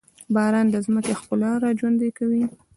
[0.33, 2.43] باران د ځمکې ښکلا راژوندي کوي.